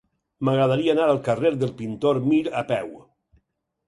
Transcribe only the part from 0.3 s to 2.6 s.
M'agradaria anar al carrer del Pintor Mir